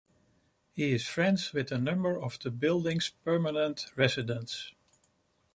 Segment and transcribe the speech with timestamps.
[0.71, 4.73] He is friends with a number of the building's permanent residents.